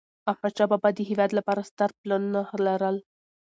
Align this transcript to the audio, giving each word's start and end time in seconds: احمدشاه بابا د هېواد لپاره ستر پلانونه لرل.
احمدشاه 0.31 0.69
بابا 0.71 0.89
د 0.93 0.99
هېواد 1.09 1.31
لپاره 1.39 1.67
ستر 1.69 1.89
پلانونه 2.01 2.41
لرل. 2.65 2.97